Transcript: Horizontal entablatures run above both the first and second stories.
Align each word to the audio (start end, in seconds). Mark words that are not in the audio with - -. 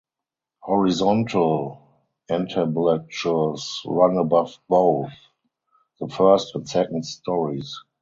Horizontal 0.63 1.79
entablatures 2.27 3.83
run 3.85 4.17
above 4.17 4.57
both 4.67 5.11
the 5.99 6.07
first 6.07 6.55
and 6.55 6.67
second 6.67 7.05
stories. 7.05 7.79